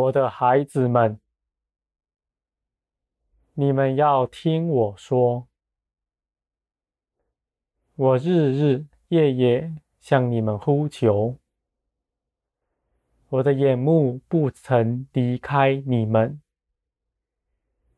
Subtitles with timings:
[0.00, 1.20] 我的孩子们，
[3.52, 5.46] 你们要听我说。
[7.96, 11.36] 我日日夜夜向你们呼求，
[13.28, 16.40] 我的眼目不曾离开你们，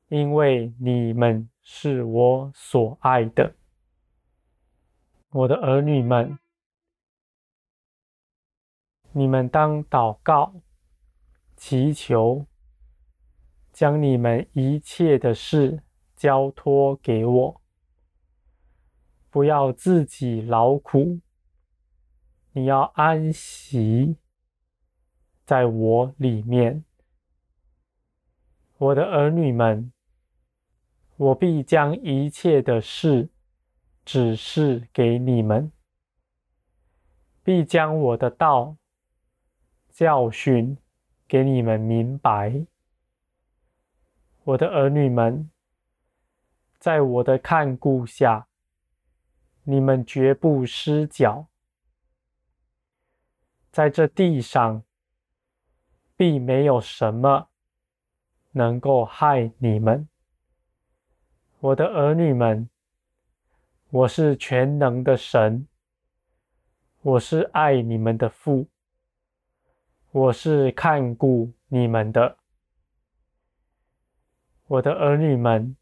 [0.08, 3.54] 因为你们是我所爱的。
[5.28, 6.36] 我的儿女们，
[9.12, 10.52] 你们当祷告、
[11.64, 12.44] 祈求，
[13.72, 15.84] 将你们一切的事
[16.16, 17.62] 交托给我。
[19.30, 21.20] 不要自己劳苦，
[22.50, 24.16] 你要安息
[25.44, 26.84] 在我里面，
[28.78, 29.92] 我的儿女们，
[31.16, 33.30] 我必将一切的事
[34.04, 35.70] 指示给你们，
[37.44, 38.76] 必将我的道
[39.92, 40.76] 教训
[41.32, 42.66] 给你们明白，
[44.44, 45.50] 我的儿女们，
[46.78, 48.48] 在我的看顾下。
[49.62, 51.46] 你们绝不失脚，
[53.70, 54.82] 在这地上，
[56.14, 57.48] 并没有什么
[58.50, 60.06] 能够害你们，
[61.60, 62.68] 我的儿女们。
[63.88, 65.66] 我是全能的神，
[67.00, 68.68] 我是爱你们的父，
[70.14, 72.36] 我是看顾你们的，
[74.66, 75.74] 我的儿女们。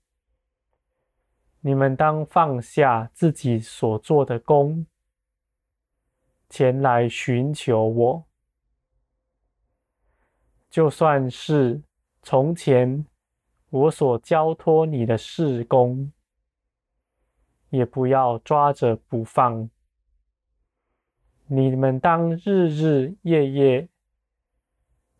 [1.62, 4.86] 你们当放下自己所做的工，
[6.48, 8.24] 前来寻求我。
[10.70, 11.82] 就算是
[12.22, 13.04] 从前
[13.68, 16.12] 我所交托你的事工，
[17.70, 19.68] 也不要抓着不放。
[21.48, 23.88] 你们当日日夜夜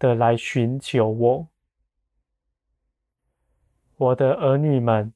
[0.00, 1.48] 的来寻求我，
[3.96, 5.12] 我的儿女们。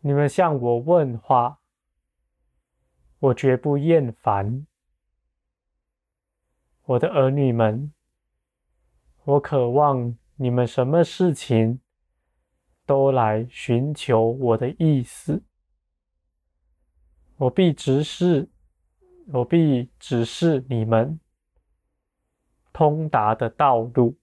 [0.00, 1.60] 你们向我问话，
[3.20, 4.66] 我绝不厌烦。
[6.82, 7.94] 我的儿女们，
[9.24, 11.80] 我渴望你们什么事情
[12.84, 15.42] 都来寻求我的意思。
[17.36, 18.50] 我必指示，
[19.28, 21.18] 我必指示你们
[22.74, 24.18] 通达的道路。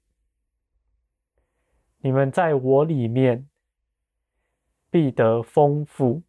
[2.02, 3.48] 你们在我里面。
[4.94, 6.24] 必得丰富，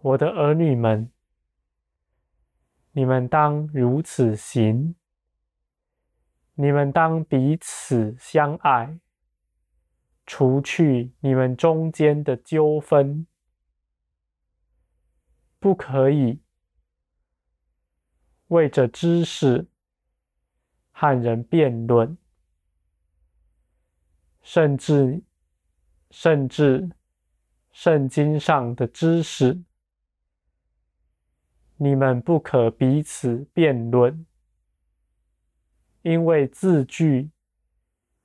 [0.00, 1.12] 我的儿女们，
[2.92, 4.94] 你们当如此行。
[6.54, 8.98] 你们当彼此相爱，
[10.24, 13.26] 除去你们中间的纠纷，
[15.58, 16.40] 不可以
[18.46, 19.68] 为着知识
[21.02, 22.16] 和人辩论，
[24.40, 25.20] 甚至。
[26.14, 26.90] 甚至
[27.70, 29.62] 圣经上的知识，
[31.78, 34.26] 你们不可彼此辩论，
[36.02, 37.30] 因为字句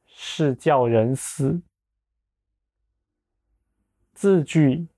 [0.06, 1.62] 是叫人死，
[4.14, 4.90] 字句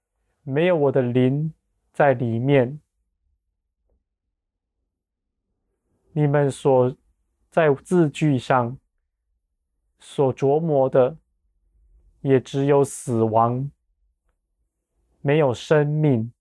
[0.41, 1.53] 没有我的灵
[1.93, 2.81] 在里面，
[6.13, 6.97] 你们所
[7.49, 8.77] 在字句上
[9.99, 11.17] 所琢磨的。
[12.21, 13.71] 也只有死亡，
[15.21, 16.33] 没有生命。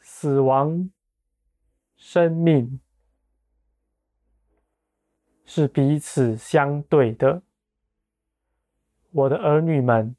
[0.00, 0.88] 死亡、
[1.96, 2.78] 生命
[5.44, 7.42] 是彼此相对的。
[9.10, 10.14] 我的儿女们，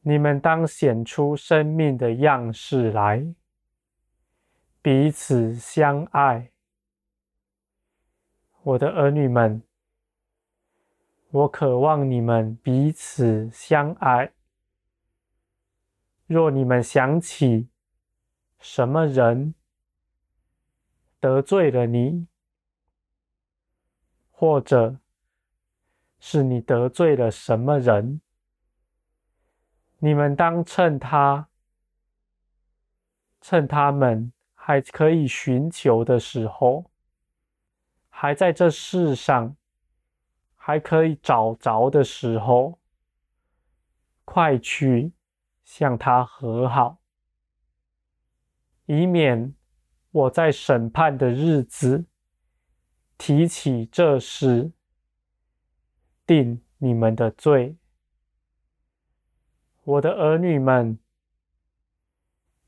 [0.00, 3.24] 你们当显出生命的样式来，
[4.82, 6.50] 彼此相爱。
[8.64, 9.62] 我的儿女们。
[11.30, 14.32] 我渴望你们彼此相爱。
[16.26, 17.68] 若你们想起
[18.58, 19.54] 什么人
[21.20, 22.26] 得罪了你，
[24.30, 24.98] 或者
[26.18, 28.22] 是你得罪了什么人，
[29.98, 31.48] 你们当趁他、
[33.42, 36.90] 趁他们还可以寻求的时候，
[38.16, 39.56] 还在这世上。
[40.66, 42.80] 还可以找着的时候，
[44.24, 45.12] 快去
[45.62, 47.02] 向他和好，
[48.86, 49.54] 以免
[50.10, 52.06] 我在审判的日子
[53.18, 54.72] 提起这事，
[56.24, 57.76] 定你们的罪。
[59.82, 60.98] 我的儿女们，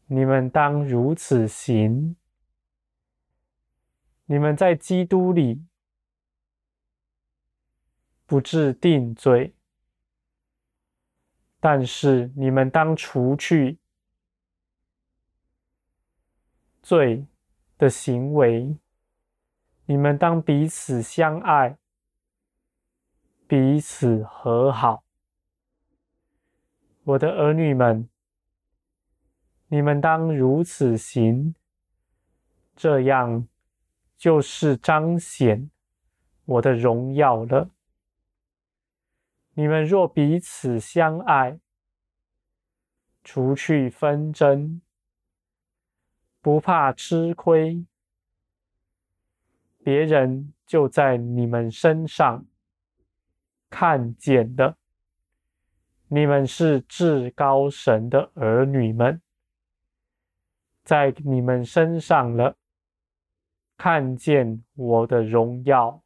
[0.09, 2.15] 你们当如此行。
[4.27, 5.65] 你们在基督里
[8.27, 9.55] 不致定罪，
[11.61, 13.79] 但是你们当除去
[16.83, 17.25] 罪
[17.79, 18.77] 的行为，
[19.85, 21.79] 你们当彼此相爱，
[23.47, 25.05] 彼此和好。
[27.05, 28.09] 我的儿女们，
[29.69, 31.55] 你们当如此行，
[32.75, 33.47] 这样
[34.17, 35.71] 就是彰显
[36.45, 37.71] 我的荣耀了。
[39.55, 41.59] 你们若彼此相爱，
[43.25, 44.81] 除去纷争，
[46.41, 47.85] 不怕吃亏，
[49.83, 52.45] 别人就在你们身上
[53.69, 54.77] 看见了。
[56.09, 59.21] 你们是至高神的儿女们，
[60.85, 62.57] 在你们身上了，
[63.77, 66.06] 看见我的荣耀。